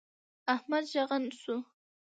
احمد 0.55 0.83
ږغن 0.91 1.23
شو. 1.39 1.55